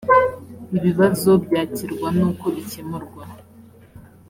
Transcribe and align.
ibibazo 0.77 1.29
byakirwa 1.45 2.07
n 2.17 2.19
uko 2.29 2.45
bikemurwa 2.55 3.23